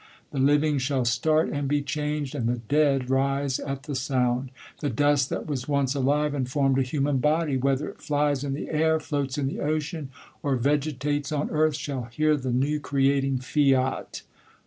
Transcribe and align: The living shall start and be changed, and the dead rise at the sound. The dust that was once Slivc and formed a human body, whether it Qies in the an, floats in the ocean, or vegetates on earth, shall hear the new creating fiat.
The 0.31 0.39
living 0.39 0.79
shall 0.79 1.05
start 1.05 1.49
and 1.49 1.67
be 1.67 1.83
changed, 1.83 2.33
and 2.33 2.47
the 2.49 2.57
dead 2.57 3.07
rise 3.11 3.59
at 3.59 3.83
the 3.83 3.93
sound. 3.93 4.49
The 4.79 4.89
dust 4.89 5.29
that 5.29 5.45
was 5.45 5.67
once 5.67 5.93
Slivc 5.93 6.33
and 6.33 6.49
formed 6.49 6.79
a 6.79 6.81
human 6.81 7.19
body, 7.19 7.55
whether 7.55 7.87
it 7.89 7.99
Qies 7.99 8.43
in 8.43 8.55
the 8.55 8.67
an, 8.69 8.99
floats 9.01 9.37
in 9.37 9.45
the 9.45 9.59
ocean, 9.59 10.09
or 10.41 10.55
vegetates 10.55 11.31
on 11.31 11.51
earth, 11.51 11.75
shall 11.75 12.05
hear 12.05 12.35
the 12.35 12.51
new 12.51 12.79
creating 12.79 13.41
fiat. 13.41 14.23